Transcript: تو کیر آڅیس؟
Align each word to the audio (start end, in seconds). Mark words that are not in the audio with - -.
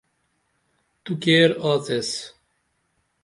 تو 1.03 1.11
کیر 1.21 1.49
آڅیس؟ 1.71 2.09